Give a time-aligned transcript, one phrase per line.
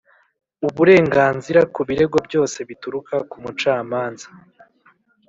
[0.67, 4.27] Uburenganzira ku birego byose bituruka ku mucamanza